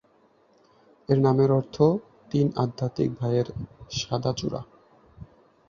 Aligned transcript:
এর 1.09 1.19
নামের 1.19 1.49
অর্থ 1.51 1.77
"তিন 2.31 2.47
আধ্যাত্মিক 2.55 3.09
ভাইয়ের 3.19 3.47
সাদা 3.91 4.31
চূড়া"। 4.33 4.61